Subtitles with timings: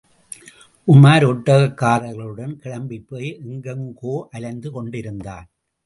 [0.87, 5.47] உமார் ஒட்டகக்காரர்களுடன் கிளம்பிப்போய் எங்கெங்கோ அலைந்து கொண்டிருந்தான்.